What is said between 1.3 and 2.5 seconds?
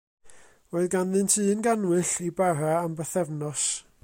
un gannwyll, i